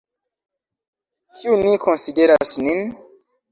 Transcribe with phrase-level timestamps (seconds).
[1.35, 2.79] Kiu ni konsideras nin?